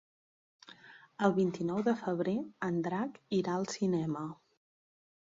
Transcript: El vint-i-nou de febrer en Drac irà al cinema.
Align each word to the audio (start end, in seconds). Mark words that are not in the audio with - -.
El 1.25 1.33
vint-i-nou 1.35 1.83
de 1.87 1.93
febrer 1.99 2.33
en 2.67 2.79
Drac 2.87 3.19
irà 3.41 3.53
al 3.57 3.67
cinema. 3.75 4.23